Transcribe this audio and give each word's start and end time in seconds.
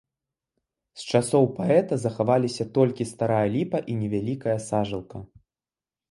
З 0.99 1.17
часоў 1.17 1.43
паэта 1.57 1.97
захаваліся 2.05 2.65
толькі 2.77 3.07
старая 3.11 3.43
ліпа 3.57 3.77
і 3.93 3.97
невялікая 3.99 4.57
сажалка. 4.69 5.17